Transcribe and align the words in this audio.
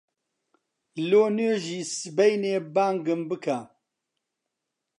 لۆ 1.09 1.21
نوێژی 1.37 1.81
سبەینێ 1.97 2.55
بانگم 2.73 3.21
بکە. 3.29 3.59